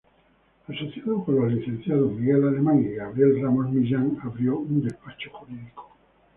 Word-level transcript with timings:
Asociado 0.67 1.23
con 1.23 1.35
los 1.35 1.53
licenciados 1.53 2.11
Miguel 2.13 2.47
Alemán 2.47 2.79
y 2.83 2.95
Gabriel 2.95 3.39
Ramos 3.39 3.69
Millán, 3.69 4.17
abrió 4.23 4.57
un 4.57 4.81
despacho 4.83 5.29
jurídico. 5.31 5.91